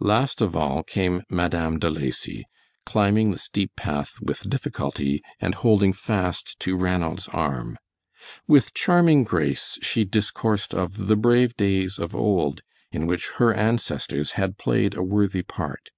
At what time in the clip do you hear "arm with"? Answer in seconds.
7.28-8.72